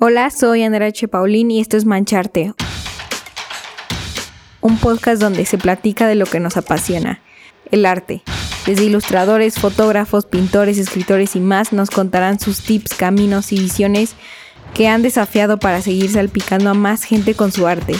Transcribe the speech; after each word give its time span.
Hola, 0.00 0.30
soy 0.30 0.62
Andrea 0.62 0.86
H. 0.86 1.08
Y 1.28 1.60
esto 1.60 1.76
es 1.76 1.84
Mancharte, 1.84 2.54
un 4.60 4.78
podcast 4.78 5.20
donde 5.20 5.44
se 5.44 5.58
platica 5.58 6.06
de 6.06 6.14
lo 6.14 6.24
que 6.24 6.38
nos 6.38 6.56
apasiona, 6.56 7.20
el 7.72 7.84
arte. 7.84 8.22
Desde 8.64 8.84
ilustradores, 8.84 9.58
fotógrafos, 9.58 10.24
pintores, 10.24 10.78
escritores 10.78 11.34
y 11.34 11.40
más 11.40 11.72
nos 11.72 11.90
contarán 11.90 12.38
sus 12.38 12.60
tips, 12.60 12.94
caminos 12.94 13.50
y 13.50 13.58
visiones 13.58 14.14
que 14.72 14.86
han 14.86 15.02
desafiado 15.02 15.58
para 15.58 15.82
seguir 15.82 16.12
salpicando 16.12 16.70
a 16.70 16.74
más 16.74 17.02
gente 17.02 17.34
con 17.34 17.50
su 17.50 17.66
arte 17.66 17.96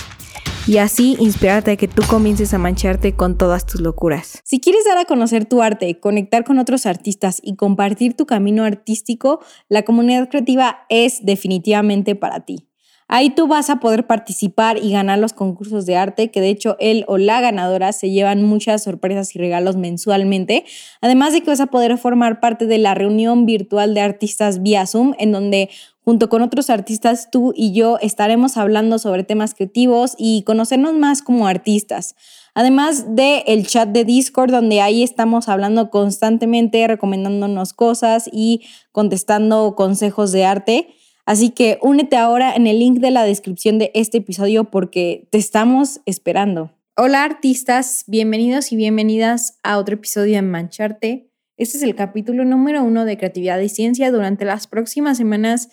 y 0.69 0.77
así 0.77 1.17
inspirarte 1.19 1.71
a 1.71 1.77
que 1.77 1.89
tú 1.89 2.03
comiences 2.07 2.53
a 2.53 2.59
mancharte 2.59 3.15
con 3.15 3.39
todas 3.39 3.65
tus 3.65 3.81
locuras. 3.81 4.43
Si 4.45 4.61
quieres 4.61 4.85
dar 4.85 4.99
a 4.99 5.07
conocer 5.07 5.47
tu 5.47 5.63
arte, 5.63 5.99
conectar 5.99 6.45
con 6.45 6.59
otros 6.59 6.85
artistas 6.85 7.41
y 7.43 7.57
compartir 7.57 8.15
tu 8.15 8.27
camino 8.27 8.65
artístico, 8.65 9.41
la 9.71 9.83
comunidad 9.83 10.29
creativa 10.29 10.81
es 10.91 11.25
definitivamente 11.25 12.15
para 12.15 12.41
ti. 12.41 12.69
Ahí 13.11 13.31
tú 13.31 13.47
vas 13.47 13.71
a 13.71 13.81
poder 13.81 14.07
participar 14.07 14.77
y 14.77 14.93
ganar 14.93 15.19
los 15.19 15.33
concursos 15.33 15.87
de 15.87 15.97
arte, 15.97 16.31
que 16.31 16.43
de 16.43 16.51
hecho 16.51 16.77
él 16.79 17.07
o 17.09 17.17
la 17.17 17.41
ganadora 17.41 17.93
se 17.93 18.11
llevan 18.11 18.43
muchas 18.43 18.85
sorpresas 18.85 19.35
y 19.35 19.39
regalos 19.39 19.77
mensualmente. 19.77 20.67
Además 21.01 21.33
de 21.33 21.41
que 21.41 21.49
vas 21.49 21.61
a 21.61 21.69
poder 21.69 21.97
formar 21.97 22.39
parte 22.41 22.67
de 22.67 22.77
la 22.77 22.95
reunión 22.95 23.47
virtual 23.47 23.95
de 23.95 24.03
artistas 24.03 24.63
vía 24.63 24.87
Zoom, 24.87 25.15
en 25.19 25.33
donde 25.33 25.71
Junto 26.09 26.31
con 26.31 26.41
otros 26.41 26.71
artistas, 26.71 27.29
tú 27.31 27.53
y 27.55 27.75
yo 27.75 27.99
estaremos 28.01 28.57
hablando 28.57 28.99
sobre 28.99 29.25
temas 29.25 29.53
creativos 29.53 30.15
y 30.17 30.43
conocernos 30.45 30.95
más 30.95 31.21
como 31.21 31.47
artistas. 31.47 32.15
Además 32.55 33.15
de 33.15 33.41
el 33.47 33.67
chat 33.67 33.91
de 33.91 34.07
Discord, 34.07 34.51
donde 34.51 34.81
ahí 34.81 35.03
estamos 35.03 35.51
hablando 35.51 35.91
constantemente, 35.91 36.87
recomendándonos 36.89 37.75
cosas 37.75 38.27
y 38.33 38.63
contestando 38.91 39.75
consejos 39.77 40.33
de 40.33 40.47
arte. 40.47 40.89
Así 41.27 41.51
que 41.51 41.79
únete 41.83 42.17
ahora 42.17 42.55
en 42.57 42.67
el 42.67 42.79
link 42.79 43.01
de 43.01 43.11
la 43.11 43.25
descripción 43.25 43.79
de 43.79 43.91
este 43.93 44.17
episodio 44.17 44.65
porque 44.65 45.29
te 45.31 45.37
estamos 45.37 46.01
esperando. 46.07 46.73
Hola 46.97 47.23
artistas, 47.23 48.05
bienvenidos 48.07 48.73
y 48.73 48.77
bienvenidas 48.77 49.59
a 49.63 49.77
otro 49.77 49.97
episodio 49.97 50.37
de 50.37 50.43
Mancharte. 50.43 51.29
Este 51.59 51.77
es 51.77 51.83
el 51.83 51.95
capítulo 51.97 52.47
número 52.47 52.83
uno 52.83 53.05
de 53.05 53.19
Creatividad 53.19 53.59
y 53.59 53.69
Ciencia. 53.69 54.11
Durante 54.11 54.45
las 54.45 54.69
próximas 54.69 55.19
semanas 55.19 55.69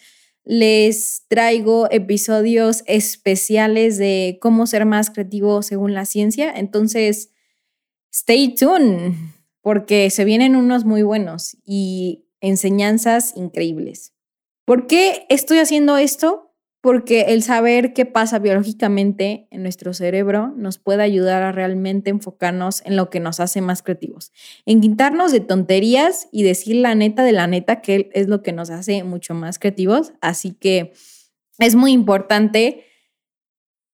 les 0.46 1.26
traigo 1.28 1.88
episodios 1.92 2.84
especiales 2.86 3.98
de 3.98 4.38
cómo 4.40 4.68
ser 4.68 4.86
más 4.86 5.10
creativo 5.10 5.64
según 5.64 5.94
la 5.94 6.06
ciencia. 6.06 6.52
Entonces, 6.56 7.32
stay 8.14 8.54
tuned, 8.56 9.14
porque 9.62 10.10
se 10.12 10.24
vienen 10.24 10.56
unos 10.56 10.86
muy 10.86 11.02
buenos 11.02 11.58
y 11.66 12.28
enseñanzas 12.40 13.36
increíbles. 13.36 14.14
¿Por 14.66 14.86
qué 14.88 15.26
estoy 15.30 15.58
haciendo 15.58 15.98
esto? 15.98 16.45
Porque 16.86 17.22
el 17.30 17.42
saber 17.42 17.94
qué 17.94 18.06
pasa 18.06 18.38
biológicamente 18.38 19.48
en 19.50 19.64
nuestro 19.64 19.92
cerebro 19.96 20.54
nos 20.56 20.78
puede 20.78 21.02
ayudar 21.02 21.42
a 21.42 21.52
realmente 21.52 22.12
enfocarnos 22.12 22.84
en 22.86 22.96
lo 22.96 23.10
que 23.10 23.20
nos 23.20 23.40
hace 23.40 23.60
más 23.60 23.82
creativos, 23.82 24.32
en 24.68 24.82
quitarnos 24.82 25.32
de 25.32 25.40
tonterías 25.40 26.28
y 26.32 26.44
decir 26.44 26.76
la 26.76 26.94
neta 26.94 27.24
de 27.24 27.32
la 27.32 27.48
neta 27.48 27.82
que 27.82 28.12
es 28.14 28.28
lo 28.28 28.44
que 28.44 28.52
nos 28.52 28.70
hace 28.70 29.04
mucho 29.04 29.34
más 29.34 29.58
creativos. 29.58 30.14
Así 30.22 30.52
que 30.52 30.94
es 31.58 31.74
muy 31.74 31.92
importante 31.92 32.86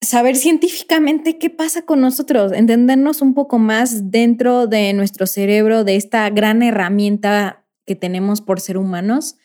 saber 0.02 0.36
científicamente 0.36 1.38
qué 1.38 1.50
pasa 1.50 1.84
con 1.84 2.02
nosotros, 2.02 2.52
entendernos 2.52 3.22
un 3.22 3.34
poco 3.34 3.58
más 3.58 4.12
dentro 4.12 4.68
de 4.68 4.92
nuestro 4.92 5.28
cerebro, 5.28 5.86
de 5.86 5.96
esta 5.96 6.30
gran 6.30 6.62
herramienta 6.62 7.66
que 7.86 7.96
tenemos 7.96 8.42
por 8.42 8.60
ser 8.60 8.78
humanos 8.78 9.38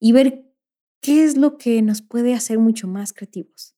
y 0.00 0.12
ver 0.12 0.43
¿Qué 1.04 1.22
es 1.22 1.36
lo 1.36 1.58
que 1.58 1.82
nos 1.82 2.00
puede 2.00 2.32
hacer 2.32 2.58
mucho 2.58 2.88
más 2.88 3.12
creativos? 3.12 3.76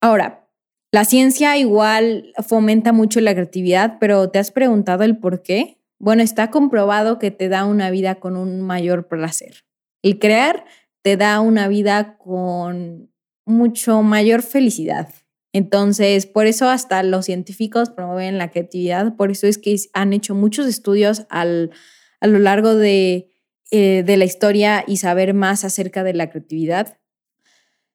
Ahora, 0.00 0.48
la 0.90 1.04
ciencia 1.04 1.58
igual 1.58 2.32
fomenta 2.42 2.94
mucho 2.94 3.20
la 3.20 3.34
creatividad, 3.34 3.98
pero 4.00 4.30
¿te 4.30 4.38
has 4.38 4.50
preguntado 4.50 5.02
el 5.02 5.18
por 5.18 5.42
qué? 5.42 5.78
Bueno, 5.98 6.22
está 6.22 6.50
comprobado 6.50 7.18
que 7.18 7.30
te 7.30 7.50
da 7.50 7.66
una 7.66 7.90
vida 7.90 8.14
con 8.14 8.38
un 8.38 8.62
mayor 8.62 9.08
placer. 9.08 9.66
El 10.00 10.18
crear 10.18 10.64
te 11.02 11.18
da 11.18 11.38
una 11.42 11.68
vida 11.68 12.16
con 12.16 13.12
mucho 13.44 14.00
mayor 14.02 14.40
felicidad. 14.40 15.10
Entonces, 15.52 16.24
por 16.24 16.46
eso 16.46 16.70
hasta 16.70 17.02
los 17.02 17.26
científicos 17.26 17.90
promueven 17.90 18.38
la 18.38 18.50
creatividad, 18.50 19.16
por 19.16 19.30
eso 19.30 19.46
es 19.46 19.58
que 19.58 19.76
han 19.92 20.14
hecho 20.14 20.34
muchos 20.34 20.66
estudios 20.66 21.26
a 21.28 21.44
lo 21.44 22.38
largo 22.38 22.74
de 22.74 23.31
eh, 23.74 24.02
de 24.04 24.16
la 24.18 24.26
historia 24.26 24.84
y 24.86 24.98
saber 24.98 25.32
más 25.32 25.64
acerca 25.64 26.04
de 26.04 26.12
la 26.12 26.28
creatividad. 26.28 26.98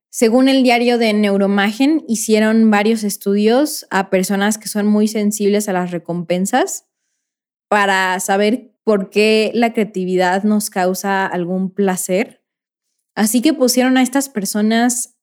Según 0.09 0.49
el 0.49 0.63
diario 0.63 0.97
de 0.97 1.13
Neuromagen, 1.13 2.03
hicieron 2.07 2.71
varios 2.71 3.03
estudios 3.03 3.85
a 3.91 4.09
personas 4.09 4.57
que 4.57 4.69
son 4.69 4.87
muy 4.87 5.07
sensibles 5.07 5.69
a 5.69 5.73
las 5.73 5.91
recompensas 5.91 6.87
para 7.67 8.19
saber 8.19 8.73
por 8.83 9.11
qué 9.11 9.51
la 9.53 9.71
creatividad 9.71 10.41
nos 10.41 10.71
causa 10.71 11.27
algún 11.27 11.71
placer. 11.71 12.43
Así 13.13 13.43
que 13.43 13.53
pusieron 13.53 13.97
a 13.97 14.01
estas 14.01 14.29
personas 14.29 15.15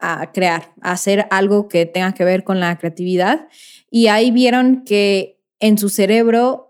a 0.00 0.32
crear, 0.32 0.74
a 0.80 0.90
hacer 0.90 1.28
algo 1.30 1.68
que 1.68 1.86
tenga 1.86 2.14
que 2.14 2.24
ver 2.24 2.42
con 2.42 2.58
la 2.58 2.76
creatividad 2.78 3.46
y 3.90 4.08
ahí 4.08 4.32
vieron 4.32 4.82
que 4.82 5.40
en 5.60 5.78
su 5.78 5.88
cerebro 5.88 6.69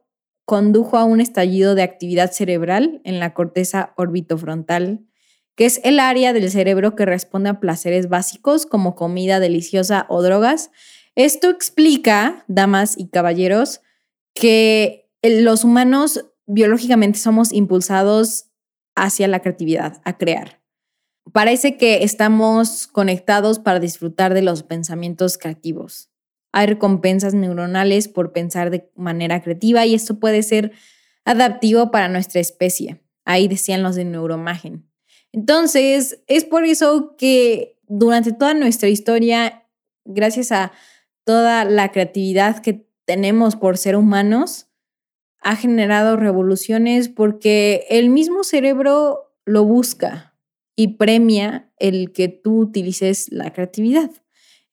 condujo 0.50 0.98
a 0.98 1.04
un 1.04 1.20
estallido 1.20 1.76
de 1.76 1.84
actividad 1.84 2.32
cerebral 2.32 3.00
en 3.04 3.20
la 3.20 3.34
corteza 3.34 3.94
orbitofrontal, 3.96 5.06
que 5.54 5.64
es 5.64 5.80
el 5.84 6.00
área 6.00 6.32
del 6.32 6.50
cerebro 6.50 6.96
que 6.96 7.06
responde 7.06 7.50
a 7.50 7.60
placeres 7.60 8.08
básicos 8.08 8.66
como 8.66 8.96
comida 8.96 9.38
deliciosa 9.38 10.06
o 10.08 10.22
drogas. 10.22 10.72
Esto 11.14 11.50
explica, 11.50 12.44
damas 12.48 12.98
y 12.98 13.10
caballeros, 13.10 13.80
que 14.34 15.08
los 15.22 15.62
humanos 15.62 16.26
biológicamente 16.46 17.20
somos 17.20 17.52
impulsados 17.52 18.46
hacia 18.96 19.28
la 19.28 19.42
creatividad, 19.42 20.02
a 20.04 20.18
crear. 20.18 20.60
Parece 21.32 21.76
que 21.76 22.02
estamos 22.02 22.88
conectados 22.88 23.60
para 23.60 23.78
disfrutar 23.78 24.34
de 24.34 24.42
los 24.42 24.64
pensamientos 24.64 25.38
creativos. 25.38 26.10
Hay 26.52 26.66
recompensas 26.66 27.34
neuronales 27.34 28.08
por 28.08 28.32
pensar 28.32 28.70
de 28.70 28.90
manera 28.96 29.42
creativa 29.42 29.86
y 29.86 29.94
esto 29.94 30.18
puede 30.18 30.42
ser 30.42 30.72
adaptivo 31.24 31.90
para 31.90 32.08
nuestra 32.08 32.40
especie. 32.40 33.02
Ahí 33.24 33.48
decían 33.48 33.82
los 33.82 33.96
de 33.96 34.04
neuromagen. 34.04 34.90
Entonces, 35.32 36.22
es 36.26 36.44
por 36.44 36.64
eso 36.64 37.14
que 37.16 37.78
durante 37.86 38.32
toda 38.32 38.54
nuestra 38.54 38.88
historia, 38.88 39.66
gracias 40.04 40.50
a 40.50 40.72
toda 41.24 41.64
la 41.64 41.92
creatividad 41.92 42.60
que 42.60 42.88
tenemos 43.04 43.56
por 43.56 43.78
ser 43.78 43.96
humanos, 43.96 44.66
ha 45.40 45.56
generado 45.56 46.16
revoluciones 46.16 47.08
porque 47.08 47.86
el 47.88 48.10
mismo 48.10 48.44
cerebro 48.44 49.34
lo 49.44 49.64
busca 49.64 50.36
y 50.76 50.96
premia 50.96 51.70
el 51.78 52.12
que 52.12 52.28
tú 52.28 52.58
utilices 52.58 53.30
la 53.30 53.52
creatividad. 53.52 54.10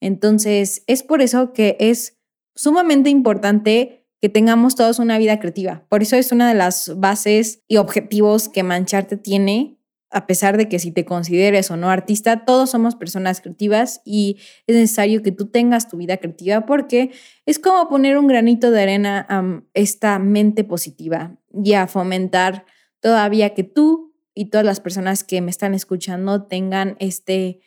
Entonces, 0.02 0.84
es 0.88 1.04
por 1.04 1.22
eso 1.22 1.54
que 1.54 1.78
es 1.80 2.18
sumamente 2.56 3.10
importante 3.10 4.08
que 4.22 4.30
tengamos 4.30 4.76
todos 4.76 5.00
una 5.00 5.18
vida 5.18 5.40
creativa. 5.40 5.86
Por 5.90 6.02
eso 6.02 6.16
es 6.16 6.32
una 6.32 6.48
de 6.48 6.56
las 6.56 7.00
bases 7.00 7.64
y 7.68 7.78
objetivos 7.78 8.50
que 8.50 8.64
Mancharte 8.64 9.18
tiene, 9.18 9.78
a 10.10 10.26
pesar 10.26 10.58
de 10.58 10.68
que 10.70 10.80
si 10.80 10.92
te 10.92 11.06
consideres 11.06 11.70
o 11.70 11.78
no 11.78 11.90
artista, 11.90 12.46
todos 12.46 12.72
somos 12.72 12.96
personas 12.96 13.42
creativas 13.42 14.02
y 14.06 14.38
es 14.66 14.76
necesario 14.76 15.22
que 15.22 15.32
tú 15.32 15.48
tengas 15.48 15.88
tu 15.88 15.98
vida 15.98 16.18
creativa 16.18 16.66
porque 16.66 17.12
es 17.46 17.60
como 17.60 17.88
poner 17.90 18.18
un 18.18 18.28
granito 18.28 18.72
de 18.72 18.82
arena 18.82 19.26
a 19.30 19.62
esta 19.74 20.18
mente 20.18 20.64
positiva 20.64 21.38
y 21.52 21.74
a 21.74 21.88
fomentar 21.88 22.66
todavía 23.02 23.54
que 23.54 23.64
tú 23.64 24.16
y 24.34 24.46
todas 24.46 24.66
las 24.66 24.80
personas 24.80 25.24
que 25.24 25.42
me 25.42 25.52
están 25.52 25.74
escuchando 25.74 26.46
tengan 26.46 26.96
este 27.00 27.60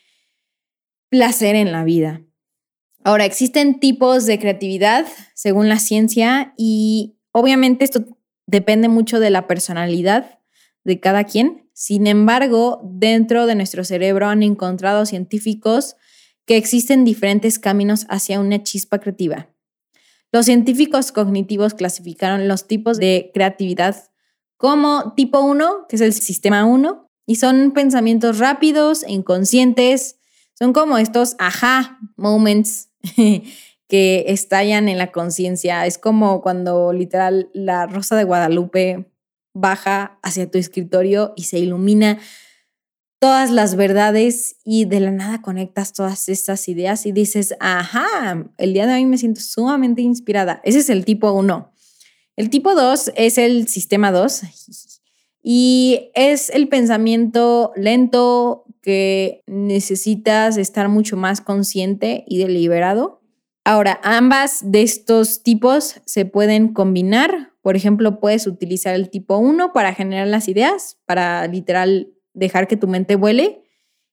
placer 1.11 1.57
en 1.57 1.73
la 1.73 1.85
vida. 1.85 2.23
Ahora, 3.05 3.25
existen 3.25 3.81
tipos 3.81 4.27
de 4.27 4.39
creatividad 4.39 5.07
según 5.35 5.69
la 5.69 5.79
ciencia 5.79 6.55
y 6.57 7.17
obviamente 7.33 7.85
esto 7.85 8.05
depende 8.47 8.89
mucho 8.89 9.21
de 9.21 9.31
la 9.31 9.47
personalidad 9.47 10.39
de 10.85 11.01
cada 11.01 11.25
quien. 11.25 11.69
Sin 11.73 12.07
embargo, 12.07 12.81
dentro 12.85 13.47
de 13.47 13.55
nuestro 13.55 13.85
cerebro 13.85 14.29
han 14.29 14.43
encontrado 14.43 15.07
científicos 15.07 15.97
que 16.47 16.57
existen 16.57 17.05
diferentes 17.05 17.59
caminos 17.59 18.07
hacia 18.09 18.41
una 18.41 18.62
chispa 18.62 18.99
creativa. 18.99 19.49
Los 20.33 20.47
científicos 20.47 21.11
cognitivos 21.11 21.75
clasificaron 21.75 22.49
los 22.49 22.67
tipos 22.67 22.99
de 22.99 23.31
creatividad 23.35 24.11
como 24.57 25.15
tipo 25.15 25.41
1, 25.41 25.87
que 25.89 25.97
es 25.97 26.03
el 26.03 26.12
sistema 26.12 26.67
1, 26.67 27.11
y 27.27 27.37
son 27.37 27.73
pensamientos 27.73 28.39
rápidos 28.39 29.03
e 29.05 29.12
inconscientes, 29.12 30.19
son 30.61 30.73
como 30.73 30.99
estos 30.99 31.37
aha 31.39 31.99
moments 32.17 32.91
que 33.89 34.25
estallan 34.29 34.89
en 34.89 34.99
la 34.99 35.11
conciencia. 35.11 35.87
Es 35.87 35.99
como 35.99 36.43
cuando 36.43 36.93
literal 36.93 37.51
la 37.55 37.87
rosa 37.87 38.17
de 38.17 38.25
Guadalupe 38.25 39.11
baja 39.55 40.19
hacia 40.23 40.51
tu 40.51 40.59
escritorio 40.59 41.33
y 41.35 41.45
se 41.45 41.59
ilumina 41.59 42.19
todas 43.19 43.51
las 43.51 43.75
verdades 43.75 44.57
y 44.65 44.85
de 44.85 45.01
la 45.01 45.11
nada 45.11 45.43
conectas 45.43 45.93
todas 45.93 46.29
estas 46.29 46.69
ideas 46.69 47.05
y 47.05 47.12
dices, 47.12 47.55
ajá, 47.59 48.47
el 48.57 48.73
día 48.73 48.87
de 48.87 48.95
hoy 48.95 49.07
me 49.07 49.19
siento 49.19 49.41
sumamente 49.41 50.03
inspirada. 50.03 50.61
Ese 50.65 50.79
es 50.79 50.91
el 50.91 51.05
tipo 51.05 51.33
1. 51.33 51.73
El 52.37 52.49
tipo 52.49 52.75
2 52.75 53.12
es 53.17 53.39
el 53.39 53.67
sistema 53.69 54.12
2 54.12 54.43
y 55.43 56.11
es 56.15 56.51
el 56.51 56.69
pensamiento 56.69 57.73
lento 57.77 58.65
que 58.82 59.43
necesitas 59.47 60.56
estar 60.56 60.88
mucho 60.88 61.17
más 61.17 61.41
consciente 61.41 62.25
y 62.27 62.38
deliberado. 62.38 63.21
Ahora, 63.65 64.00
ambas 64.03 64.71
de 64.71 64.82
estos 64.82 65.43
tipos 65.43 66.00
se 66.06 66.25
pueden 66.25 66.73
combinar. 66.73 67.53
Por 67.62 67.77
ejemplo, 67.77 68.19
puedes 68.21 68.47
utilizar 68.47 68.94
el 68.94 69.11
tipo 69.11 69.37
1 69.37 69.73
para 69.73 69.94
generar 69.94 70.27
las 70.29 70.49
ideas, 70.49 70.99
para 71.06 71.47
literal 71.47 72.09
dejar 72.32 72.67
que 72.69 72.77
tu 72.77 72.88
mente 72.88 73.17
vuele. 73.17 73.62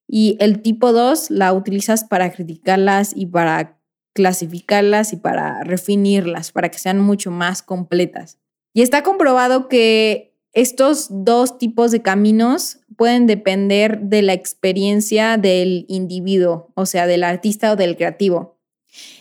Y 0.08 0.38
el 0.40 0.62
tipo 0.62 0.92
2 0.92 1.32
la 1.32 1.54
utilizas 1.54 2.04
para 2.04 2.32
criticarlas 2.32 3.14
y 3.16 3.26
para 3.28 3.80
clasificarlas 4.14 5.14
y 5.14 5.18
para 5.18 5.64
refinirlas, 5.64 6.52
para 6.52 6.70
que 6.70 6.80
sean 6.80 7.00
mucho 7.00 7.32
más 7.32 7.62
completas. 7.62 8.40
Y 8.74 8.82
está 8.82 9.04
comprobado 9.04 9.68
que 9.68 10.37
estos 10.54 11.08
dos 11.10 11.58
tipos 11.58 11.92
de 11.92 12.02
caminos 12.02 12.80
pueden 12.96 13.28
depender 13.28 14.00
de 14.02 14.22
la 14.22 14.34
experiencia 14.34 15.38
del 15.38 15.86
individuo, 15.88 16.72
o 16.76 16.86
sea, 16.86 17.08
del 17.08 17.24
artista 17.24 17.72
o 17.72 17.76
del 17.76 17.96
creativo. 17.96 18.58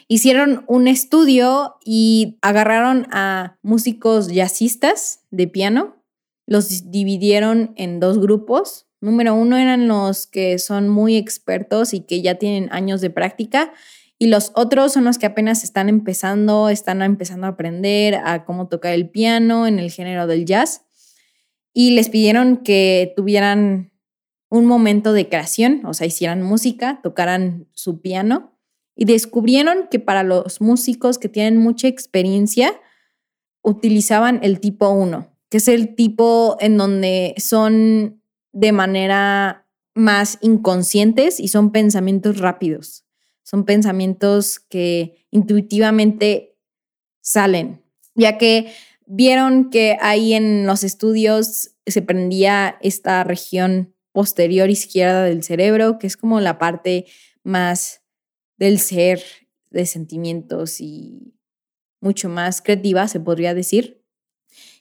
Hicieron 0.08 0.64
un 0.66 0.88
estudio 0.88 1.76
y 1.84 2.38
agarraron 2.40 3.06
a 3.10 3.58
músicos 3.62 4.28
jazzistas 4.28 5.24
de 5.30 5.48
piano, 5.48 6.02
los 6.46 6.90
dividieron 6.90 7.72
en 7.76 8.00
dos 8.00 8.18
grupos. 8.18 8.86
Número 9.00 9.34
uno 9.34 9.58
eran 9.58 9.88
los 9.88 10.26
que 10.26 10.58
son 10.58 10.88
muy 10.88 11.16
expertos 11.16 11.92
y 11.92 12.00
que 12.00 12.22
ya 12.22 12.36
tienen 12.36 12.68
años 12.72 13.00
de 13.00 13.10
práctica 13.10 13.72
y 14.18 14.28
los 14.28 14.52
otros 14.54 14.94
son 14.94 15.04
los 15.04 15.18
que 15.18 15.26
apenas 15.26 15.62
están 15.64 15.90
empezando, 15.90 16.70
están 16.70 17.02
empezando 17.02 17.46
a 17.46 17.50
aprender 17.50 18.14
a 18.14 18.44
cómo 18.44 18.68
tocar 18.68 18.94
el 18.94 19.10
piano 19.10 19.66
en 19.66 19.78
el 19.78 19.90
género 19.90 20.26
del 20.26 20.46
jazz 20.46 20.85
y 21.78 21.90
les 21.90 22.08
pidieron 22.08 22.56
que 22.56 23.12
tuvieran 23.16 23.92
un 24.48 24.64
momento 24.64 25.12
de 25.12 25.28
creación, 25.28 25.82
o 25.84 25.92
sea, 25.92 26.06
hicieran 26.06 26.40
música, 26.40 27.00
tocaran 27.02 27.68
su 27.74 28.00
piano 28.00 28.58
y 28.96 29.04
descubrieron 29.04 29.88
que 29.90 30.00
para 30.00 30.22
los 30.22 30.62
músicos 30.62 31.18
que 31.18 31.28
tienen 31.28 31.58
mucha 31.58 31.86
experiencia 31.86 32.80
utilizaban 33.60 34.40
el 34.42 34.58
tipo 34.58 34.88
1, 34.88 35.36
que 35.50 35.58
es 35.58 35.68
el 35.68 35.94
tipo 35.94 36.56
en 36.60 36.78
donde 36.78 37.34
son 37.36 38.22
de 38.52 38.72
manera 38.72 39.68
más 39.94 40.38
inconscientes 40.40 41.40
y 41.40 41.48
son 41.48 41.72
pensamientos 41.72 42.38
rápidos, 42.38 43.04
son 43.42 43.66
pensamientos 43.66 44.60
que 44.60 45.26
intuitivamente 45.30 46.56
salen, 47.20 47.82
ya 48.14 48.38
que 48.38 48.72
vieron 49.06 49.70
que 49.70 49.96
ahí 50.00 50.34
en 50.34 50.66
los 50.66 50.84
estudios 50.84 51.70
se 51.86 52.02
prendía 52.02 52.76
esta 52.80 53.24
región 53.24 53.94
posterior 54.12 54.70
izquierda 54.70 55.24
del 55.24 55.42
cerebro, 55.42 55.98
que 55.98 56.06
es 56.06 56.16
como 56.16 56.40
la 56.40 56.58
parte 56.58 57.06
más 57.42 58.02
del 58.56 58.80
ser, 58.80 59.22
de 59.70 59.86
sentimientos 59.86 60.80
y 60.80 61.34
mucho 62.00 62.28
más 62.28 62.62
creativa, 62.62 63.08
se 63.08 63.20
podría 63.20 63.54
decir. 63.54 64.02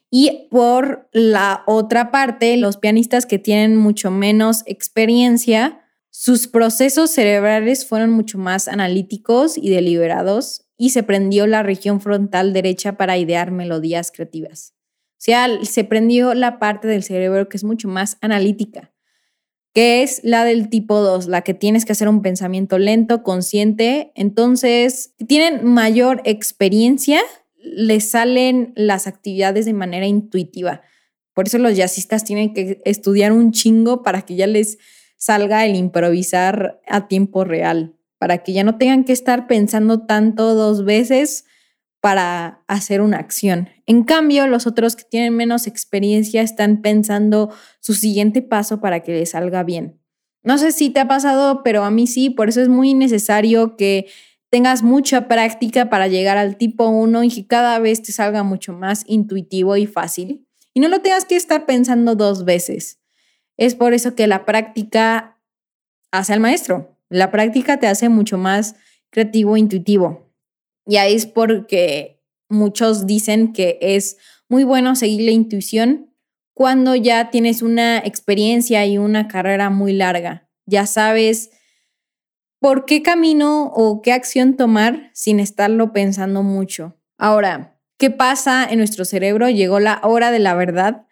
Y 0.09 0.47
por 0.49 1.09
la 1.11 1.63
otra 1.67 2.11
parte, 2.11 2.55
los 2.57 2.77
pianistas 2.77 3.25
que 3.25 3.39
tienen 3.39 3.75
mucho 3.75 4.11
menos 4.11 4.63
experiencia, 4.65 5.81
sus 6.09 6.47
procesos 6.47 7.11
cerebrales 7.11 7.85
fueron 7.85 8.11
mucho 8.11 8.37
más 8.37 8.67
analíticos 8.67 9.57
y 9.57 9.69
deliberados 9.69 10.64
y 10.77 10.89
se 10.89 11.03
prendió 11.03 11.47
la 11.47 11.63
región 11.63 12.01
frontal 12.01 12.53
derecha 12.53 12.97
para 12.97 13.17
idear 13.17 13.51
melodías 13.51 14.11
creativas. 14.11 14.73
O 15.13 15.25
sea, 15.25 15.47
se 15.63 15.83
prendió 15.83 16.33
la 16.33 16.59
parte 16.59 16.87
del 16.87 17.03
cerebro 17.03 17.47
que 17.49 17.57
es 17.57 17.63
mucho 17.63 17.87
más 17.87 18.17
analítica, 18.21 18.93
que 19.73 20.03
es 20.03 20.21
la 20.23 20.43
del 20.43 20.69
tipo 20.69 21.01
2, 21.01 21.27
la 21.27 21.41
que 21.41 21.53
tienes 21.53 21.85
que 21.85 21.93
hacer 21.93 22.07
un 22.07 22.21
pensamiento 22.21 22.77
lento, 22.77 23.23
consciente. 23.23 24.11
Entonces, 24.15 25.15
tienen 25.27 25.65
mayor 25.65 26.21
experiencia, 26.25 27.21
les 27.57 28.09
salen 28.09 28.73
las 28.75 29.07
actividades 29.07 29.65
de 29.65 29.73
manera 29.73 30.05
intuitiva. 30.05 30.81
Por 31.33 31.47
eso 31.47 31.57
los 31.57 31.75
jazzistas 31.75 32.23
tienen 32.23 32.53
que 32.53 32.81
estudiar 32.85 33.31
un 33.31 33.51
chingo 33.51 34.03
para 34.03 34.21
que 34.21 34.35
ya 34.35 34.47
les 34.47 34.77
salga 35.17 35.65
el 35.65 35.75
improvisar 35.75 36.81
a 36.87 37.07
tiempo 37.07 37.43
real 37.43 37.94
para 38.25 38.39
que 38.39 38.53
ya 38.53 38.63
no 38.63 38.79
tengan 38.79 39.03
que 39.03 39.13
estar 39.13 39.45
pensando 39.45 40.07
tanto 40.07 40.55
dos 40.55 40.83
veces 40.83 41.45
para 42.01 42.63
hacer 42.65 43.01
una 43.01 43.17
acción. 43.17 43.69
En 43.85 44.03
cambio, 44.03 44.47
los 44.47 44.65
otros 44.65 44.95
que 44.95 45.03
tienen 45.03 45.35
menos 45.35 45.67
experiencia 45.67 46.41
están 46.41 46.81
pensando 46.81 47.53
su 47.81 47.93
siguiente 47.93 48.41
paso 48.41 48.81
para 48.81 49.01
que 49.01 49.11
les 49.11 49.29
salga 49.29 49.61
bien. 49.61 50.01
No 50.41 50.57
sé 50.57 50.71
si 50.71 50.89
te 50.89 51.01
ha 51.01 51.07
pasado, 51.07 51.61
pero 51.61 51.83
a 51.83 51.91
mí 51.91 52.07
sí, 52.07 52.31
por 52.31 52.49
eso 52.49 52.63
es 52.63 52.67
muy 52.67 52.95
necesario 52.95 53.77
que 53.77 54.07
tengas 54.49 54.81
mucha 54.81 55.27
práctica 55.27 55.91
para 55.91 56.07
llegar 56.07 56.39
al 56.39 56.57
tipo 56.57 56.87
1 56.87 57.25
y 57.25 57.29
que 57.29 57.45
cada 57.45 57.77
vez 57.77 58.01
te 58.01 58.11
salga 58.11 58.41
mucho 58.41 58.73
más 58.73 59.03
intuitivo 59.05 59.77
y 59.77 59.85
fácil. 59.85 60.47
Y 60.73 60.79
no 60.79 60.87
lo 60.87 60.99
tengas 60.99 61.25
que 61.25 61.35
estar 61.35 61.67
pensando 61.67 62.15
dos 62.15 62.43
veces. 62.43 62.99
Es 63.55 63.75
por 63.75 63.93
eso 63.93 64.15
que 64.15 64.25
la 64.25 64.45
práctica 64.45 65.39
hace 66.09 66.33
al 66.33 66.39
maestro. 66.39 66.94
La 67.15 67.31
práctica 67.31 67.79
te 67.79 67.87
hace 67.87 68.09
mucho 68.09 68.37
más 68.37 68.75
creativo 69.09 69.55
e 69.55 69.59
intuitivo. 69.59 70.33
Y 70.85 70.97
ahí 70.97 71.15
es 71.15 71.25
porque 71.25 72.21
muchos 72.49 73.07
dicen 73.07 73.53
que 73.53 73.77
es 73.79 74.17
muy 74.49 74.65
bueno 74.65 74.97
seguir 74.97 75.21
la 75.21 75.31
intuición 75.31 76.13
cuando 76.53 76.93
ya 76.93 77.31
tienes 77.31 77.61
una 77.61 77.99
experiencia 77.99 78.85
y 78.85 78.97
una 78.97 79.29
carrera 79.29 79.69
muy 79.69 79.93
larga. 79.93 80.49
Ya 80.65 80.85
sabes 80.87 81.51
por 82.59 82.83
qué 82.83 83.01
camino 83.01 83.71
o 83.73 84.01
qué 84.01 84.11
acción 84.11 84.57
tomar 84.57 85.09
sin 85.13 85.39
estarlo 85.39 85.93
pensando 85.93 86.43
mucho. 86.43 86.97
Ahora, 87.17 87.79
¿qué 87.97 88.11
pasa 88.11 88.67
en 88.69 88.79
nuestro 88.79 89.05
cerebro? 89.05 89.49
Llegó 89.49 89.79
la 89.79 90.01
hora 90.03 90.31
de 90.31 90.39
la 90.39 90.53
verdad. 90.53 91.05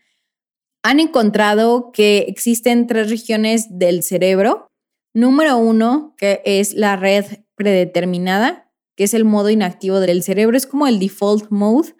Han 0.83 0.99
encontrado 0.99 1.93
que 1.93 2.25
existen 2.27 2.87
tres 2.87 3.09
regiones 3.09 3.67
del 3.79 4.03
cerebro 4.03 4.72
Número 5.13 5.57
uno, 5.57 6.15
que 6.17 6.41
es 6.45 6.73
la 6.73 6.95
red 6.95 7.25
predeterminada, 7.55 8.71
que 8.95 9.03
es 9.03 9.13
el 9.13 9.25
modo 9.25 9.49
inactivo 9.49 9.99
del 9.99 10.23
cerebro, 10.23 10.57
es 10.57 10.65
como 10.65 10.87
el 10.87 10.99
default 10.99 11.49
mode 11.49 11.95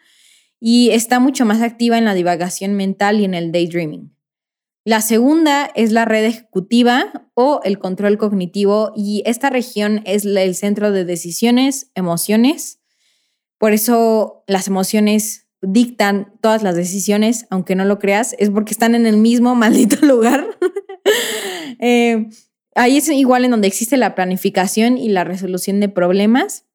y 0.59 0.89
está 0.91 1.19
mucho 1.19 1.45
más 1.45 1.61
activa 1.61 1.97
en 1.97 2.05
la 2.05 2.13
divagación 2.13 2.73
mental 2.73 3.19
y 3.19 3.25
en 3.25 3.33
el 3.33 3.51
daydreaming. 3.51 4.15
La 4.85 5.01
segunda 5.01 5.71
es 5.75 5.91
la 5.91 6.05
red 6.05 6.25
ejecutiva 6.25 7.29
o 7.35 7.61
el 7.63 7.79
control 7.79 8.17
cognitivo 8.17 8.91
y 8.95 9.23
esta 9.25 9.49
región 9.49 10.01
es 10.05 10.25
el 10.25 10.55
centro 10.55 10.91
de 10.91 11.05
decisiones, 11.05 11.91
emociones. 11.95 12.79
Por 13.57 13.71
eso 13.71 14.43
las 14.45 14.67
emociones 14.67 15.47
dictan 15.61 16.33
todas 16.41 16.63
las 16.63 16.75
decisiones, 16.75 17.45
aunque 17.49 17.75
no 17.75 17.85
lo 17.85 17.97
creas, 17.97 18.35
es 18.39 18.49
porque 18.49 18.73
están 18.73 18.95
en 18.95 19.05
el 19.05 19.17
mismo 19.17 19.55
maldito 19.55 20.05
lugar. 20.05 20.45
eh, 21.79 22.27
Ahí 22.75 22.97
es 22.97 23.07
igual 23.09 23.45
en 23.45 23.51
donde 23.51 23.67
existe 23.67 23.97
la 23.97 24.15
planificación 24.15 24.97
y 24.97 25.09
la 25.09 25.23
resolución 25.23 25.79
de 25.79 25.89
problemas. 25.89 26.65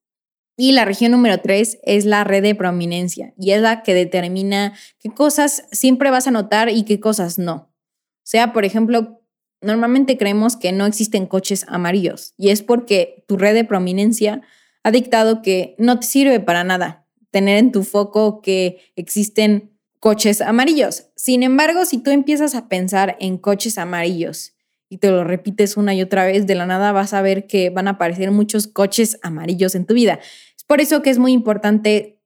Y 0.57 0.73
la 0.73 0.85
región 0.85 1.13
número 1.13 1.39
tres 1.41 1.79
es 1.85 2.05
la 2.05 2.25
red 2.25 2.43
de 2.43 2.55
prominencia 2.55 3.33
y 3.39 3.53
es 3.53 3.63
la 3.63 3.85
que 3.85 3.95
determina 3.95 4.75
qué 4.99 5.09
cosas 5.11 5.65
siempre 5.71 6.11
vas 6.11 6.27
a 6.27 6.33
notar 6.33 6.69
y 6.69 6.83
qué 6.83 6.99
cosas 6.99 7.39
no. 7.39 7.55
O 7.55 8.25
sea, 8.25 8.53
por 8.53 8.65
ejemplo, 8.65 9.23
normalmente 9.61 10.19
creemos 10.19 10.57
que 10.57 10.73
no 10.73 10.85
existen 10.87 11.27
coches 11.27 11.65
amarillos 11.69 12.35
y 12.37 12.51
es 12.51 12.63
porque 12.65 13.25
tu 13.29 13.37
red 13.37 13.55
de 13.55 13.65
prominencia 13.65 14.43
ha 14.83 14.91
dictado 14.91 15.43
que 15.43 15.77
no 15.79 16.01
te 16.01 16.07
sirve 16.07 16.41
para 16.41 16.65
nada 16.65 17.07
tener 17.31 17.59
en 17.59 17.71
tu 17.71 17.85
foco 17.85 18.43
que 18.43 18.81
existen 18.97 19.79
coches 20.01 20.41
amarillos. 20.41 21.07
Sin 21.15 21.45
embargo, 21.45 21.85
si 21.85 21.99
tú 21.99 22.11
empiezas 22.11 22.57
a 22.57 22.69
pensar 22.69 23.17
en 23.21 23.39
coches 23.39 23.79
amarillos 23.79 24.58
y 24.89 24.99
te 24.99 25.11
lo 25.11 25.25
repites 25.25 25.77
una 25.77 25.95
y 25.95 26.03
otra 26.03 26.25
vez, 26.25 26.47
de 26.47 26.55
la 26.55 26.67
nada 26.67 26.93
vas 26.93 27.13
a 27.13 27.23
ver 27.23 27.47
que 27.47 27.71
van 27.71 27.89
a 27.89 27.93
aparecer 27.93 28.31
muchos 28.31 28.67
coches 28.67 29.19
amarillos 29.23 29.75
en 29.75 29.87
tu 29.87 29.95
vida. 29.95 30.21
Es 30.57 30.65
por 30.65 30.81
eso 30.81 31.03
que 31.03 31.11
es 31.11 31.19
muy 31.19 31.33
importante 31.33 32.21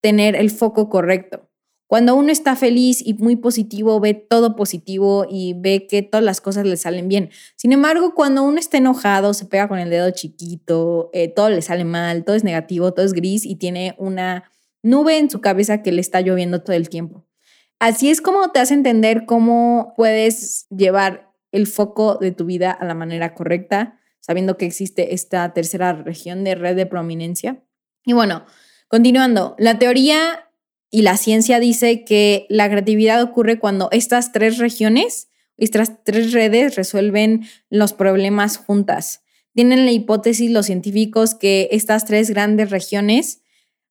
tener 0.00 0.36
el 0.36 0.50
foco 0.50 0.88
correcto. 0.88 1.48
Cuando 1.86 2.14
uno 2.14 2.32
está 2.32 2.56
feliz 2.56 3.06
y 3.06 3.12
muy 3.14 3.36
positivo, 3.36 4.00
ve 4.00 4.14
todo 4.14 4.56
positivo 4.56 5.26
y 5.28 5.52
ve 5.58 5.86
que 5.86 6.02
todas 6.02 6.24
las 6.24 6.40
cosas 6.40 6.64
le 6.64 6.78
salen 6.78 7.06
bien. 7.06 7.28
Sin 7.54 7.70
embargo, 7.72 8.14
cuando 8.14 8.44
uno 8.44 8.58
está 8.58 8.78
enojado, 8.78 9.34
se 9.34 9.44
pega 9.44 9.68
con 9.68 9.78
el 9.78 9.90
dedo 9.90 10.10
chiquito, 10.10 11.10
eh, 11.12 11.28
todo 11.28 11.50
le 11.50 11.60
sale 11.60 11.84
mal, 11.84 12.24
todo 12.24 12.34
es 12.34 12.44
negativo, 12.44 12.94
todo 12.94 13.04
es 13.04 13.12
gris 13.12 13.44
y 13.44 13.56
tiene 13.56 13.94
una 13.98 14.50
nube 14.82 15.18
en 15.18 15.28
su 15.28 15.42
cabeza 15.42 15.82
que 15.82 15.92
le 15.92 16.00
está 16.00 16.22
lloviendo 16.22 16.62
todo 16.62 16.74
el 16.74 16.88
tiempo. 16.88 17.26
Así 17.78 18.10
es 18.10 18.22
como 18.22 18.52
te 18.52 18.60
hace 18.60 18.72
entender 18.72 19.26
cómo 19.26 19.92
puedes 19.96 20.66
llevar 20.70 21.31
el 21.52 21.66
foco 21.66 22.16
de 22.16 22.32
tu 22.32 22.44
vida 22.46 22.72
a 22.72 22.84
la 22.84 22.94
manera 22.94 23.34
correcta, 23.34 24.00
sabiendo 24.20 24.56
que 24.56 24.66
existe 24.66 25.14
esta 25.14 25.52
tercera 25.52 25.92
región 25.92 26.44
de 26.44 26.54
red 26.54 26.76
de 26.76 26.86
prominencia. 26.86 27.62
Y 28.04 28.14
bueno, 28.14 28.44
continuando, 28.88 29.54
la 29.58 29.78
teoría 29.78 30.48
y 30.90 31.02
la 31.02 31.16
ciencia 31.16 31.60
dice 31.60 32.04
que 32.04 32.46
la 32.48 32.68
creatividad 32.68 33.22
ocurre 33.22 33.58
cuando 33.58 33.88
estas 33.92 34.32
tres 34.32 34.58
regiones, 34.58 35.28
estas 35.56 36.04
tres 36.04 36.32
redes 36.32 36.76
resuelven 36.76 37.46
los 37.70 37.92
problemas 37.92 38.56
juntas. 38.56 39.22
Tienen 39.54 39.84
la 39.84 39.92
hipótesis 39.92 40.50
los 40.50 40.66
científicos 40.66 41.34
que 41.34 41.68
estas 41.72 42.04
tres 42.04 42.30
grandes 42.30 42.70
regiones 42.70 43.42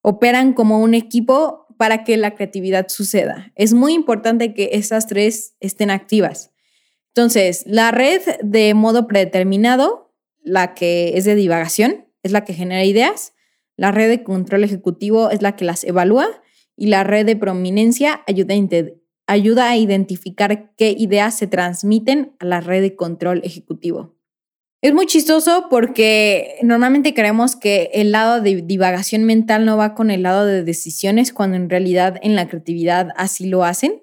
operan 0.02 0.54
como 0.54 0.80
un 0.80 0.94
equipo 0.94 1.68
para 1.78 2.04
que 2.04 2.18
la 2.18 2.36
creatividad 2.36 2.88
suceda. 2.90 3.52
Es 3.56 3.74
muy 3.74 3.94
importante 3.94 4.54
que 4.54 4.70
estas 4.74 5.08
tres 5.08 5.56
estén 5.60 5.90
activas. 5.90 6.51
Entonces, 7.14 7.64
la 7.66 7.92
red 7.92 8.22
de 8.42 8.74
modo 8.74 9.08
predeterminado, 9.08 10.14
la 10.44 10.74
que 10.74 11.18
es 11.18 11.26
de 11.26 11.36
divagación, 11.36 12.08
es 12.24 12.32
la 12.32 12.46
que 12.46 12.54
genera 12.54 12.86
ideas. 12.86 13.34
La 13.76 13.92
red 13.92 14.10
de 14.10 14.24
control 14.24 14.64
ejecutivo 14.64 15.30
es 15.30 15.42
la 15.42 15.56
que 15.56 15.66
las 15.66 15.84
evalúa. 15.84 16.42
Y 16.78 16.88
la 16.88 17.04
red 17.04 17.26
de 17.26 17.36
prominencia 17.36 18.24
ayuda 18.28 19.70
a, 19.70 19.78
identificar 19.78 20.74
qué 20.78 20.96
ideas 20.98 21.38
se 21.38 21.48
transmiten 21.48 22.36
a 22.40 22.46
la 22.46 22.62
red 22.62 22.82
de 22.82 22.96
control 22.96 23.42
ejecutivo. 23.44 24.16
Es 24.82 24.94
muy 24.94 25.06
chistoso 25.06 25.68
porque 25.70 26.56
normalmente 26.64 27.14
creemos 27.14 27.56
que 27.56 27.92
el 27.94 28.12
lado 28.12 28.42
de 28.42 28.64
divagación 28.64 29.26
mental 29.26 29.64
no 29.64 29.78
va 29.78 29.94
con 29.94 30.10
el 30.10 30.24
lado 30.24 30.46
de 30.46 30.64
decisiones, 30.64 31.34
cuando 31.34 31.56
en 31.56 31.70
realidad 31.70 32.18
en 32.24 32.36
la 32.36 32.48
creatividad 32.48 33.10
así 33.16 33.46
lo 33.48 33.64
hacen. 33.64 34.02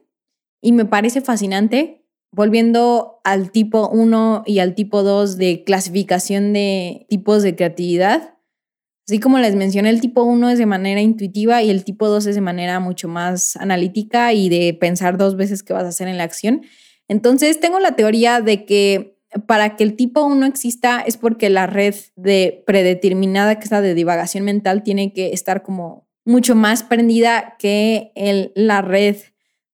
Y 0.60 0.72
me 0.72 0.84
parece 0.84 1.20
fascinante, 1.20 1.98
volviendo 2.30 3.20
al 3.25 3.50
tipo 3.50 3.88
1 3.88 4.44
y 4.47 4.58
al 4.58 4.75
tipo 4.75 5.02
2 5.02 5.37
de 5.37 5.64
clasificación 5.64 6.52
de 6.52 7.06
tipos 7.08 7.42
de 7.42 7.56
creatividad. 7.56 8.35
Así 9.06 9.20
como 9.20 9.38
les 9.38 9.54
mencioné, 9.54 9.88
el 9.88 10.00
tipo 10.00 10.23
1 10.23 10.50
es 10.50 10.58
de 10.58 10.66
manera 10.66 11.00
intuitiva 11.00 11.62
y 11.62 11.70
el 11.70 11.85
tipo 11.85 12.08
2 12.08 12.26
es 12.26 12.35
de 12.35 12.40
manera 12.42 12.78
mucho 12.78 13.08
más 13.08 13.56
analítica 13.56 14.35
y 14.35 14.50
de 14.50 14.75
pensar 14.75 15.16
dos 15.16 15.37
veces 15.37 15.62
qué 15.62 15.73
vas 15.73 15.85
a 15.85 15.88
hacer 15.88 16.08
en 16.08 16.18
la 16.18 16.25
acción. 16.25 16.62
Entonces, 17.08 17.58
tengo 17.58 17.80
la 17.80 17.97
teoría 17.97 18.42
de 18.42 18.66
que 18.66 19.18
para 19.47 19.76
que 19.76 19.85
el 19.85 19.97
tipo 19.97 20.25
1 20.25 20.44
exista 20.47 21.00
es 21.00 21.16
porque 21.16 21.49
la 21.49 21.66
red 21.66 21.94
de 22.16 22.62
predeterminada, 22.66 23.58
que 23.58 23.64
es 23.64 23.70
la 23.70 23.80
de 23.80 23.94
divagación 23.94 24.44
mental, 24.44 24.82
tiene 24.82 25.12
que 25.12 25.32
estar 25.32 25.62
como 25.62 26.06
mucho 26.26 26.54
más 26.54 26.82
prendida 26.82 27.56
que 27.58 28.12
la 28.54 28.82
red 28.82 29.16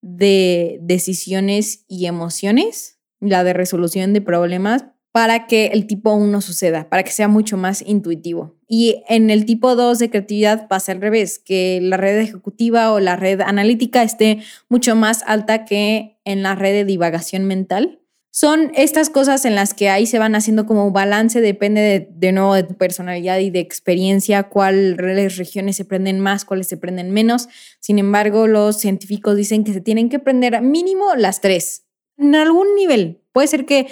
de 0.04 0.78
decisiones 0.82 1.87
y 1.88 2.04
emociones, 2.04 2.99
la 3.20 3.42
de 3.42 3.54
resolución 3.54 4.12
de 4.12 4.20
problemas, 4.20 4.84
para 5.12 5.46
que 5.46 5.66
el 5.68 5.87
tipo 5.87 6.12
1 6.12 6.40
suceda, 6.42 6.90
para 6.90 7.04
que 7.04 7.11
sea 7.11 7.26
mucho 7.26 7.56
más 7.56 7.80
intuitivo. 7.80 8.58
Y 8.68 9.02
en 9.08 9.30
el 9.30 9.46
tipo 9.46 9.76
2 9.76 9.99
de 9.99 10.11
creatividad 10.11 10.68
pasa 10.68 10.92
al 10.92 11.00
revés, 11.00 11.38
que 11.38 11.78
la 11.80 11.96
red 11.96 12.18
ejecutiva 12.18 12.92
o 12.92 13.00
la 13.00 13.16
red 13.16 13.40
analítica 13.40 14.02
esté 14.02 14.40
mucho 14.68 14.94
más 14.94 15.23
alta 15.26 15.64
que 15.64 16.18
en 16.25 16.42
la 16.42 16.54
red 16.54 16.73
de 16.73 16.84
divagación 16.84 17.44
mental 17.44 18.00
son 18.36 18.72
estas 18.74 19.10
cosas 19.10 19.44
en 19.44 19.54
las 19.54 19.74
que 19.74 19.90
ahí 19.90 20.06
se 20.06 20.18
van 20.18 20.34
haciendo 20.34 20.66
como 20.66 20.90
balance, 20.90 21.40
depende 21.40 21.80
de, 21.80 22.08
de 22.10 22.32
nuevo 22.32 22.54
de 22.54 22.64
tu 22.64 22.74
personalidad 22.74 23.38
y 23.38 23.50
de 23.50 23.60
experiencia, 23.60 24.48
cuáles 24.48 25.36
regiones 25.36 25.76
se 25.76 25.84
prenden 25.84 26.18
más, 26.18 26.44
cuáles 26.44 26.66
se 26.66 26.76
prenden 26.76 27.12
menos. 27.12 27.48
Sin 27.78 28.00
embargo, 28.00 28.48
los 28.48 28.80
científicos 28.80 29.36
dicen 29.36 29.62
que 29.62 29.72
se 29.72 29.80
tienen 29.80 30.08
que 30.08 30.18
prender 30.18 30.60
mínimo 30.62 31.14
las 31.14 31.40
tres, 31.40 31.84
en 32.18 32.34
algún 32.34 32.74
nivel. 32.74 33.22
Puede 33.30 33.46
ser 33.46 33.66
que 33.66 33.86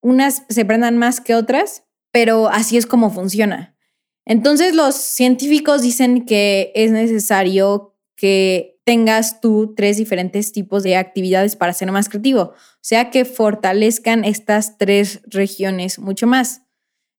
unas 0.00 0.44
se 0.48 0.64
prendan 0.64 0.96
más 0.96 1.20
que 1.20 1.34
otras, 1.34 1.84
pero 2.10 2.48
así 2.48 2.78
es 2.78 2.86
como 2.86 3.10
funciona. 3.10 3.76
Entonces 4.24 4.74
los 4.74 4.94
científicos 4.94 5.82
dicen 5.82 6.24
que 6.24 6.72
es 6.74 6.90
necesario 6.90 7.98
que 8.16 8.71
tengas 8.84 9.40
tú 9.40 9.74
tres 9.76 9.96
diferentes 9.96 10.52
tipos 10.52 10.82
de 10.82 10.96
actividades 10.96 11.56
para 11.56 11.72
ser 11.72 11.90
más 11.92 12.08
creativo, 12.08 12.42
o 12.42 12.54
sea 12.80 13.10
que 13.10 13.24
fortalezcan 13.24 14.24
estas 14.24 14.78
tres 14.78 15.20
regiones 15.26 15.98
mucho 15.98 16.26
más. 16.26 16.62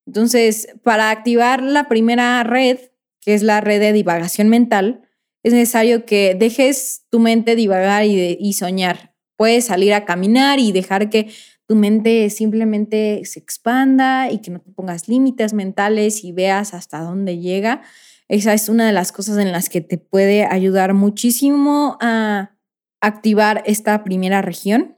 Entonces, 0.06 0.68
para 0.84 1.10
activar 1.10 1.62
la 1.64 1.88
primera 1.88 2.44
red, 2.44 2.78
que 3.22 3.34
es 3.34 3.44
la 3.44 3.62
red 3.62 3.80
de 3.80 3.94
divagación 3.94 4.50
mental, 4.50 5.08
es 5.44 5.54
necesario 5.54 6.06
que 6.06 6.36
dejes 6.36 7.06
tu 7.10 7.20
mente 7.20 7.56
divagar 7.56 8.06
y, 8.06 8.38
y 8.40 8.54
soñar. 8.54 9.16
Puedes 9.38 9.66
salir 9.66 9.94
a 9.94 10.06
caminar 10.06 10.60
y 10.60 10.72
dejar 10.72 11.10
que 11.10 11.30
tu 11.66 11.76
mente 11.76 12.30
simplemente 12.30 13.22
se 13.26 13.40
expanda 13.40 14.30
y 14.32 14.40
que 14.40 14.52
no 14.52 14.60
te 14.60 14.72
pongas 14.72 15.08
límites 15.08 15.54
mentales 15.54 16.24
y 16.24 16.32
veas 16.32 16.74
hasta 16.74 17.00
dónde 17.00 17.40
llega. 17.40 17.82
Esa 18.34 18.56
es 18.56 18.68
una 18.68 18.88
de 18.88 18.94
las 18.94 19.12
cosas 19.12 19.38
en 19.38 19.52
las 19.52 19.70
que 19.70 19.80
te 19.80 20.00
puede 20.00 20.46
ayudar 20.46 20.96
muchísimo 20.96 22.00
a 22.02 22.58
activar 23.00 23.62
esta 23.68 24.04
primera 24.04 24.42
región. 24.42 24.98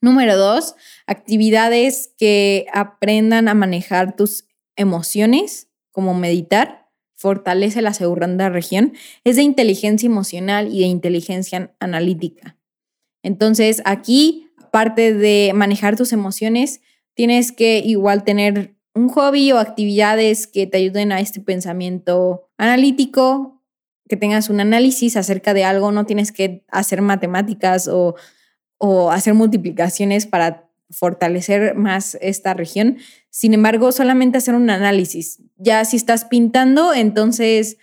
Número 0.00 0.38
dos, 0.38 0.74
actividades 1.06 2.14
que 2.16 2.64
aprendan 2.72 3.48
a 3.48 3.54
manejar 3.54 4.16
tus 4.16 4.48
emociones, 4.74 5.68
como 5.90 6.14
meditar, 6.14 6.88
fortalece 7.14 7.82
la 7.82 7.92
segunda 7.92 8.48
región, 8.48 8.94
es 9.24 9.36
de 9.36 9.42
inteligencia 9.42 10.06
emocional 10.06 10.74
y 10.74 10.80
de 10.80 10.86
inteligencia 10.86 11.76
analítica. 11.78 12.56
Entonces, 13.22 13.82
aquí, 13.84 14.48
aparte 14.64 15.12
de 15.12 15.52
manejar 15.54 15.96
tus 15.96 16.10
emociones, 16.14 16.80
tienes 17.12 17.52
que 17.52 17.80
igual 17.80 18.24
tener 18.24 18.75
un 18.96 19.10
hobby 19.10 19.52
o 19.52 19.58
actividades 19.58 20.46
que 20.46 20.66
te 20.66 20.78
ayuden 20.78 21.12
a 21.12 21.20
este 21.20 21.40
pensamiento 21.40 22.48
analítico, 22.56 23.62
que 24.08 24.16
tengas 24.16 24.48
un 24.48 24.58
análisis 24.58 25.16
acerca 25.16 25.52
de 25.52 25.64
algo, 25.64 25.92
no 25.92 26.06
tienes 26.06 26.32
que 26.32 26.64
hacer 26.68 27.02
matemáticas 27.02 27.88
o, 27.88 28.14
o 28.78 29.10
hacer 29.10 29.34
multiplicaciones 29.34 30.26
para 30.26 30.70
fortalecer 30.88 31.74
más 31.74 32.16
esta 32.22 32.54
región. 32.54 32.96
Sin 33.28 33.52
embargo, 33.52 33.92
solamente 33.92 34.38
hacer 34.38 34.54
un 34.54 34.70
análisis. 34.70 35.42
Ya 35.56 35.84
si 35.84 35.96
estás 35.96 36.24
pintando, 36.24 36.94
entonces 36.94 37.76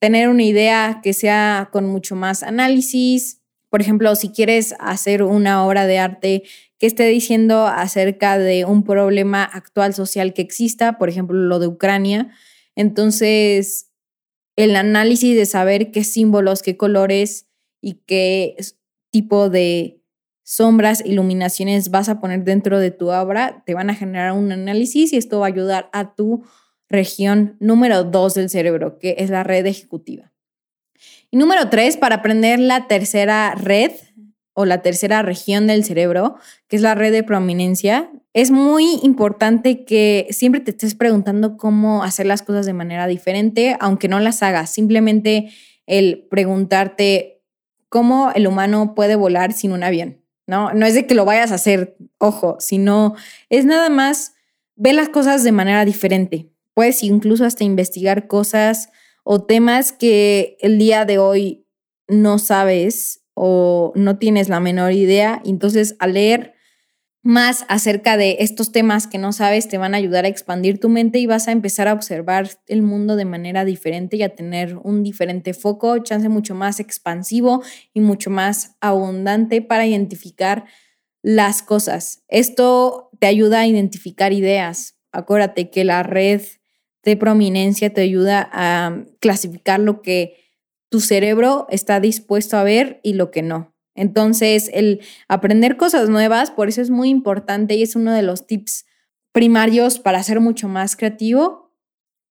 tener 0.00 0.28
una 0.28 0.42
idea 0.42 1.00
que 1.04 1.12
sea 1.12 1.68
con 1.70 1.86
mucho 1.86 2.16
más 2.16 2.42
análisis. 2.42 3.42
Por 3.68 3.80
ejemplo, 3.80 4.14
si 4.16 4.30
quieres 4.30 4.74
hacer 4.80 5.22
una 5.22 5.64
obra 5.64 5.86
de 5.86 5.98
arte 5.98 6.42
que 6.78 6.86
esté 6.86 7.06
diciendo 7.06 7.66
acerca 7.66 8.38
de 8.38 8.64
un 8.64 8.84
problema 8.84 9.44
actual 9.44 9.94
social 9.94 10.32
que 10.32 10.42
exista, 10.42 10.98
por 10.98 11.08
ejemplo, 11.08 11.36
lo 11.36 11.58
de 11.58 11.66
Ucrania. 11.66 12.30
Entonces, 12.76 13.90
el 14.56 14.76
análisis 14.76 15.36
de 15.36 15.46
saber 15.46 15.90
qué 15.90 16.04
símbolos, 16.04 16.62
qué 16.62 16.76
colores 16.76 17.48
y 17.80 17.94
qué 18.06 18.56
tipo 19.10 19.50
de 19.50 20.02
sombras, 20.44 21.02
iluminaciones 21.04 21.90
vas 21.90 22.08
a 22.08 22.20
poner 22.20 22.42
dentro 22.44 22.78
de 22.78 22.90
tu 22.90 23.10
obra, 23.10 23.62
te 23.66 23.74
van 23.74 23.90
a 23.90 23.94
generar 23.94 24.32
un 24.32 24.50
análisis 24.50 25.12
y 25.12 25.16
esto 25.16 25.40
va 25.40 25.46
a 25.46 25.50
ayudar 25.50 25.90
a 25.92 26.14
tu 26.14 26.44
región 26.88 27.56
número 27.60 28.04
dos 28.04 28.34
del 28.34 28.48
cerebro, 28.48 28.98
que 28.98 29.16
es 29.18 29.30
la 29.30 29.44
red 29.44 29.66
ejecutiva. 29.66 30.32
Y 31.30 31.36
número 31.36 31.68
tres, 31.68 31.96
para 31.96 32.16
aprender 32.16 32.58
la 32.58 32.88
tercera 32.88 33.54
red, 33.54 33.92
o 34.58 34.64
la 34.64 34.82
tercera 34.82 35.22
región 35.22 35.68
del 35.68 35.84
cerebro, 35.84 36.34
que 36.66 36.74
es 36.74 36.82
la 36.82 36.96
red 36.96 37.12
de 37.12 37.22
prominencia, 37.22 38.10
es 38.32 38.50
muy 38.50 38.98
importante 39.04 39.84
que 39.84 40.26
siempre 40.30 40.60
te 40.60 40.72
estés 40.72 40.96
preguntando 40.96 41.56
cómo 41.56 42.02
hacer 42.02 42.26
las 42.26 42.42
cosas 42.42 42.66
de 42.66 42.72
manera 42.72 43.06
diferente, 43.06 43.76
aunque 43.78 44.08
no 44.08 44.18
las 44.18 44.42
hagas. 44.42 44.70
Simplemente 44.70 45.52
el 45.86 46.26
preguntarte 46.28 47.40
cómo 47.88 48.32
el 48.34 48.48
humano 48.48 48.96
puede 48.96 49.14
volar 49.14 49.52
sin 49.52 49.70
un 49.70 49.84
avión. 49.84 50.24
No, 50.48 50.74
no 50.74 50.86
es 50.86 50.94
de 50.94 51.06
que 51.06 51.14
lo 51.14 51.24
vayas 51.24 51.52
a 51.52 51.54
hacer, 51.54 51.96
ojo, 52.18 52.56
sino 52.58 53.14
es 53.50 53.64
nada 53.64 53.90
más 53.90 54.32
ver 54.74 54.96
las 54.96 55.08
cosas 55.08 55.44
de 55.44 55.52
manera 55.52 55.84
diferente. 55.84 56.50
Puedes 56.74 57.04
incluso 57.04 57.44
hasta 57.44 57.62
investigar 57.62 58.26
cosas 58.26 58.90
o 59.22 59.40
temas 59.44 59.92
que 59.92 60.56
el 60.58 60.80
día 60.80 61.04
de 61.04 61.18
hoy 61.18 61.64
no 62.08 62.40
sabes 62.40 63.17
o 63.38 63.92
no 63.94 64.18
tienes 64.18 64.48
la 64.48 64.60
menor 64.60 64.92
idea. 64.92 65.40
Entonces, 65.44 65.96
al 65.98 66.14
leer 66.14 66.54
más 67.22 67.64
acerca 67.68 68.16
de 68.16 68.38
estos 68.40 68.72
temas 68.72 69.06
que 69.06 69.18
no 69.18 69.32
sabes, 69.32 69.68
te 69.68 69.78
van 69.78 69.94
a 69.94 69.98
ayudar 69.98 70.24
a 70.24 70.28
expandir 70.28 70.80
tu 70.80 70.88
mente 70.88 71.18
y 71.18 71.26
vas 71.26 71.46
a 71.48 71.52
empezar 71.52 71.88
a 71.88 71.92
observar 71.92 72.48
el 72.66 72.82
mundo 72.82 73.16
de 73.16 73.24
manera 73.24 73.64
diferente 73.64 74.16
y 74.16 74.22
a 74.22 74.34
tener 74.34 74.76
un 74.82 75.02
diferente 75.02 75.52
foco, 75.52 75.98
chance 75.98 76.28
mucho 76.28 76.54
más 76.54 76.80
expansivo 76.80 77.62
y 77.92 78.00
mucho 78.00 78.30
más 78.30 78.76
abundante 78.80 79.62
para 79.62 79.86
identificar 79.86 80.64
las 81.22 81.62
cosas. 81.62 82.24
Esto 82.28 83.10
te 83.18 83.26
ayuda 83.26 83.60
a 83.60 83.66
identificar 83.66 84.32
ideas. 84.32 84.96
Acuérdate 85.12 85.70
que 85.70 85.84
la 85.84 86.02
red 86.02 86.42
de 87.02 87.16
prominencia 87.16 87.92
te 87.92 88.00
ayuda 88.00 88.48
a 88.52 89.04
clasificar 89.20 89.80
lo 89.80 90.02
que 90.02 90.47
tu 90.90 91.00
cerebro 91.00 91.66
está 91.70 92.00
dispuesto 92.00 92.56
a 92.56 92.62
ver 92.62 93.00
y 93.02 93.14
lo 93.14 93.30
que 93.30 93.42
no. 93.42 93.74
Entonces, 93.94 94.70
el 94.72 95.00
aprender 95.26 95.76
cosas 95.76 96.08
nuevas, 96.08 96.50
por 96.50 96.68
eso 96.68 96.80
es 96.80 96.90
muy 96.90 97.08
importante 97.08 97.74
y 97.74 97.82
es 97.82 97.96
uno 97.96 98.12
de 98.12 98.22
los 98.22 98.46
tips 98.46 98.86
primarios 99.32 99.98
para 99.98 100.22
ser 100.22 100.40
mucho 100.40 100.68
más 100.68 100.96
creativo, 100.96 101.74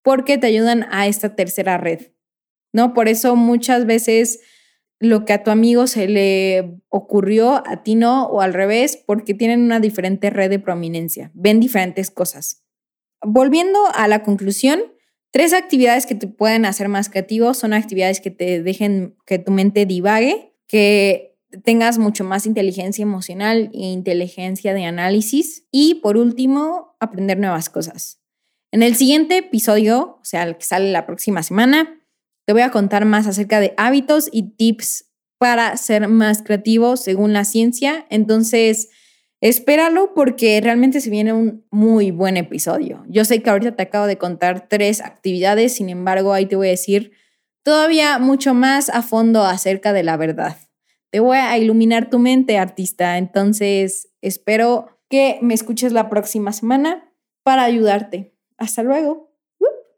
porque 0.02 0.38
te 0.38 0.48
ayudan 0.48 0.88
a 0.90 1.08
esta 1.08 1.36
tercera 1.36 1.78
red, 1.78 2.14
¿no? 2.74 2.94
Por 2.94 3.10
eso 3.10 3.36
muchas 3.36 3.86
veces 3.86 4.40
lo 5.00 5.26
que 5.26 5.34
a 5.34 5.44
tu 5.44 5.52
amigo 5.52 5.88
se 5.88 6.08
le 6.08 6.82
ocurrió, 6.90 7.64
a 7.68 7.84
ti 7.84 7.96
no, 7.96 8.26
o 8.28 8.42
al 8.42 8.54
revés, 8.54 8.98
porque 9.06 9.34
tienen 9.34 9.62
una 9.62 9.80
diferente 9.80 10.30
red 10.30 10.50
de 10.50 10.60
prominencia, 10.60 11.32
ven 11.34 11.60
diferentes 11.60 12.10
cosas. 12.10 12.64
Volviendo 13.22 13.80
a 13.94 14.08
la 14.08 14.24
conclusión, 14.24 14.80
tres 15.32 15.54
actividades 15.54 16.06
que 16.06 16.16
te 16.16 16.28
pueden 16.28 16.66
hacer 16.66 16.90
más 16.90 17.10
creativo 17.10 17.54
son 17.54 17.74
actividades 17.74 18.22
que 18.22 18.32
te 18.32 18.62
dejen 18.62 19.16
que 19.26 19.40
tu 19.40 19.52
mente 19.52 19.86
divague, 19.86 20.54
que 20.68 21.38
tengas 21.64 21.98
mucho 21.98 22.24
más 22.24 22.46
inteligencia 22.46 23.04
emocional 23.04 23.70
e 23.74 23.86
inteligencia 23.88 24.74
de 24.74 24.86
análisis. 24.86 25.66
Y 25.72 25.96
por 25.96 26.18
último, 26.18 26.96
aprender 27.00 27.38
nuevas 27.38 27.70
cosas. 27.70 28.20
En 28.72 28.84
el 28.84 28.96
siguiente 28.96 29.38
episodio, 29.38 30.20
o 30.22 30.26
sea, 30.26 30.44
el 30.44 30.58
que 30.58 30.66
sale 30.66 30.92
la 30.92 31.06
próxima 31.06 31.42
semana, 31.42 32.02
te 32.46 32.54
voy 32.54 32.62
a 32.62 32.72
contar 32.72 33.06
más 33.06 33.28
acerca 33.28 33.60
de 33.60 33.74
hábitos 33.78 34.30
y 34.32 34.56
tips 34.56 35.06
para 35.38 35.76
ser 35.78 36.08
más 36.08 36.42
creativo 36.42 36.98
según 36.98 37.34
la 37.34 37.46
ciencia. 37.46 38.06
Entonces, 38.10 38.90
espéralo 39.41 40.13
porque 40.13 40.60
realmente 40.62 41.01
se 41.01 41.10
viene 41.10 41.34
un 41.34 41.65
muy 41.72 42.12
buen 42.12 42.38
episodio. 42.38 43.03
Yo 43.08 43.25
sé 43.25 43.41
que 43.41 43.50
ahorita 43.50 43.75
te 43.75 43.84
acabo 43.84 44.08
de 44.08 44.17
contar 44.17 44.67
tres 44.67 45.01
actividades, 45.01 45.75
sin 45.75 45.89
embargo, 45.89 46.34
ahí 46.34 46.46
te 46.46 46.56
voy 46.56 46.67
a 46.67 46.72
decir 46.72 47.12
todavía 47.63 48.17
mucho 48.20 48.53
más 48.53 48.89
a 48.89 49.01
fondo 49.01 49.44
acerca 49.44 49.94
de 49.94 50.03
la 50.03 50.17
verdad. 50.17 50.58
Te 51.10 51.20
voy 51.20 51.38
a 51.38 51.58
iluminar 51.58 52.10
tu 52.10 52.20
mente, 52.20 52.58
artista. 52.58 53.17
Entonces, 53.17 54.10
espero 54.22 55.00
que 55.10 55.39
me 55.41 55.53
escuches 55.53 55.94
la 55.94 56.10
próxima 56.10 56.51
semana 56.51 57.13
para 57.44 57.63
ayudarte. 57.63 58.36
Hasta 58.58 58.84
luego. 58.84 59.27